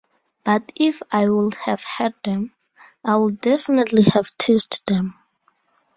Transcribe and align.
But 0.43 0.71
if 0.75 1.03
I 1.11 1.29
would 1.29 1.53
have 1.53 1.83
had 1.83 2.15
them, 2.25 2.55
I 3.05 3.17
would 3.17 3.39
definitely 3.39 4.01
have 4.15 4.35
teased 4.39 4.83
them! 4.87 5.13